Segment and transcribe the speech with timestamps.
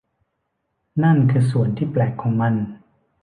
[1.03, 2.53] นั่นคือส่วนที่แปลกของมัน